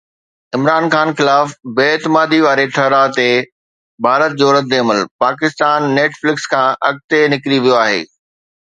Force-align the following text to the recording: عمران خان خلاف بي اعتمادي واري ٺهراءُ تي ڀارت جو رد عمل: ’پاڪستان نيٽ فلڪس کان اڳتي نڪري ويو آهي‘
عمران 0.55 0.85
خان 0.93 1.09
خلاف 1.17 1.49
بي 1.75 1.85
اعتمادي 1.91 2.39
واري 2.45 2.65
ٺهراءُ 2.75 3.07
تي 3.19 3.29
ڀارت 4.07 4.31
جو 4.41 4.47
رد 4.57 4.71
عمل: 4.81 4.99
’پاڪستان 5.21 5.79
نيٽ 5.95 6.11
فلڪس 6.21 6.45
کان 6.53 6.67
اڳتي 6.89 7.19
نڪري 7.33 7.59
ويو 7.63 7.77
آهي‘ 7.85 7.99